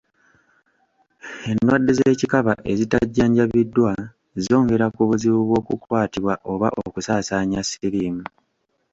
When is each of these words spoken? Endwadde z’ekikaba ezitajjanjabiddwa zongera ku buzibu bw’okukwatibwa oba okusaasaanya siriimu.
Endwadde 1.49 1.91
z’ekikaba 1.97 2.53
ezitajjanjabiddwa 2.71 3.91
zongera 4.45 4.85
ku 4.95 5.01
buzibu 5.09 5.39
bw’okukwatibwa 5.47 6.33
oba 6.51 6.67
okusaasaanya 6.85 7.59
siriimu. 7.69 8.23